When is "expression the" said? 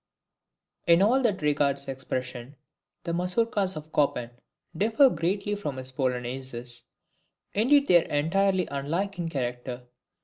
1.87-3.13